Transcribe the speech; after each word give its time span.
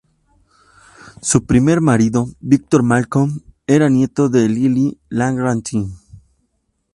Su 1.21 1.43
primer 1.45 1.79
marido, 1.79 2.27
Victor 2.39 2.81
Malcolm, 2.81 3.41
era 3.67 3.87
nieto 3.87 4.29
de 4.29 4.49
Lillie 4.49 4.97
Langtry. 5.09 5.93